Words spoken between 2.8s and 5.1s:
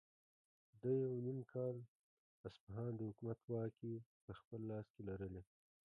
د حکومت واکې په خپل لاس کې